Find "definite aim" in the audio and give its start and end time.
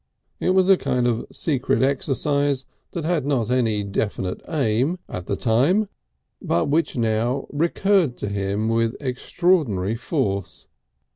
3.83-4.97